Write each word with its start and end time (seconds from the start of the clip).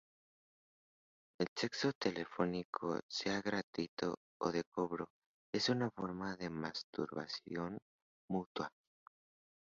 El 1.37 1.45
sexo 1.55 1.91
telefónico, 1.93 3.01
sea 3.07 3.39
gratuito 3.39 4.15
o 4.41 4.51
de 4.51 4.63
cobro, 4.63 5.09
es 5.53 5.69
otra 5.69 5.91
forma 5.91 6.35
de 6.37 6.49
masturbación 6.49 7.77
mutua. 8.27 8.71